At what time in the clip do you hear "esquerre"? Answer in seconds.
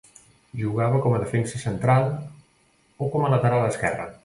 3.71-4.13